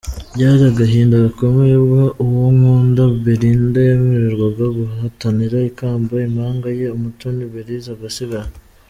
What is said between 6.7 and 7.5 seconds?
ye Umutoni